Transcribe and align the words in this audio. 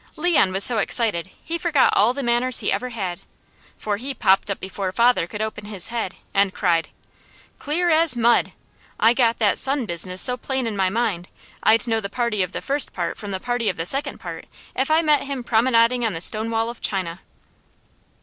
Leon 0.15 0.51
was 0.51 0.63
so 0.63 0.79
excited 0.79 1.29
he 1.43 1.59
forgot 1.59 1.93
all 1.95 2.11
the 2.11 2.23
manners 2.23 2.57
he 2.57 2.71
ever 2.71 2.89
had, 2.89 3.19
for 3.77 3.97
he 3.97 4.15
popped 4.15 4.49
up 4.49 4.59
before 4.59 4.91
father 4.91 5.27
could 5.27 5.43
open 5.43 5.65
his 5.65 5.89
head, 5.89 6.15
and 6.33 6.55
cried: 6.55 6.89
"Clear 7.59 7.91
as 7.91 8.17
mud! 8.17 8.51
I 8.99 9.13
got 9.13 9.37
that 9.37 9.59
son 9.59 9.85
business 9.85 10.19
so 10.19 10.37
plain 10.37 10.65
in 10.65 10.75
my 10.75 10.89
mind, 10.89 11.27
I'd 11.61 11.85
know 11.85 11.99
the 11.99 12.09
party 12.09 12.41
of 12.41 12.51
the 12.51 12.63
first 12.63 12.93
part, 12.93 13.15
from 13.15 13.29
the 13.29 13.39
party 13.39 13.69
of 13.69 13.77
the 13.77 13.85
second 13.85 14.19
part, 14.19 14.47
if 14.75 14.89
I 14.89 15.03
met 15.03 15.21
him 15.25 15.43
promenading 15.43 16.03
on 16.03 16.13
the 16.13 16.19
Stone 16.21 16.49
Wall 16.49 16.71
of 16.71 16.81
China!" 16.81 17.21